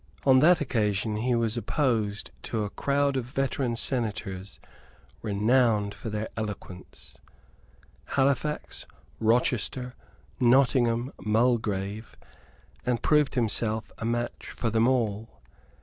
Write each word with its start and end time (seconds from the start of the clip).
On 0.25 0.39
that 0.39 0.59
occasion 0.59 1.17
he 1.17 1.35
was 1.35 1.55
opposed 1.55 2.31
to 2.41 2.63
a 2.63 2.71
crowd 2.71 3.15
of 3.15 3.25
veteran 3.25 3.75
senators 3.75 4.59
renowned 5.21 5.93
for 5.93 6.09
their 6.09 6.27
eloquence, 6.35 7.19
Halifax, 8.05 8.87
Rochester, 9.19 9.93
Nottingham, 10.39 11.13
Mulgrave, 11.23 12.17
and 12.83 13.03
proved 13.03 13.35
himself 13.35 13.91
a 13.99 14.05
match 14.05 14.49
for 14.49 14.71
them 14.71 14.87
all. 14.87 15.39